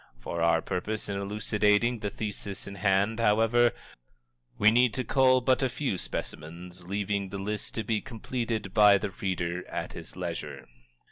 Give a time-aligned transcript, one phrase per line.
[0.19, 3.71] For our purpose in elucidating the thesis in hand, however,
[4.57, 9.11] we need cull but a few specimens, leaving the list to be completed by the
[9.11, 10.65] reader at his leisure.